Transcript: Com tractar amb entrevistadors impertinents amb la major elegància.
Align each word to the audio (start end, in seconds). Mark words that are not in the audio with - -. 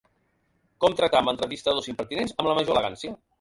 Com 0.85 0.95
tractar 1.01 1.19
amb 1.19 1.31
entrevistadors 1.33 1.91
impertinents 1.93 2.35
amb 2.39 2.51
la 2.51 2.57
major 2.63 2.77
elegància. 2.81 3.15